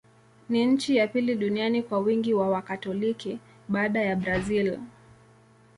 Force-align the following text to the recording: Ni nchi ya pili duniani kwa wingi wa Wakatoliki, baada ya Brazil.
Ni 0.49 0.65
nchi 0.65 0.95
ya 0.95 1.07
pili 1.07 1.35
duniani 1.35 1.83
kwa 1.83 1.99
wingi 1.99 2.33
wa 2.33 2.49
Wakatoliki, 2.49 3.39
baada 3.69 4.01
ya 4.01 4.15
Brazil. 4.15 4.77